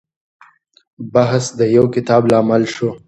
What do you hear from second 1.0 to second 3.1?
بحث د يو کتاب لامل شو.